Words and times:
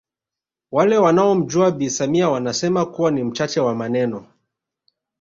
Wale 0.71 0.97
wanaomjua 0.97 1.71
Bi 1.71 1.89
Samia 1.89 2.29
wanasema 2.29 2.85
kuwa 2.85 3.11
ni 3.11 3.23
mchache 3.23 3.59
wa 3.59 3.75
maneno 3.75 4.27